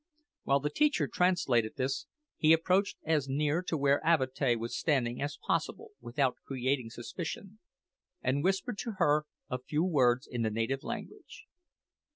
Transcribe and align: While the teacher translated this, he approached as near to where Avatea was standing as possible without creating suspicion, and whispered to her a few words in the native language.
While 0.45 0.59
the 0.59 0.71
teacher 0.71 1.07
translated 1.07 1.73
this, 1.75 2.07
he 2.35 2.53
approached 2.53 2.97
as 3.05 3.29
near 3.29 3.61
to 3.61 3.77
where 3.77 4.01
Avatea 4.03 4.57
was 4.57 4.75
standing 4.75 5.21
as 5.21 5.37
possible 5.45 5.91
without 6.01 6.37
creating 6.43 6.89
suspicion, 6.89 7.59
and 8.19 8.43
whispered 8.43 8.79
to 8.79 8.93
her 8.97 9.25
a 9.47 9.59
few 9.59 9.83
words 9.83 10.25
in 10.25 10.41
the 10.41 10.49
native 10.49 10.81
language. 10.83 11.45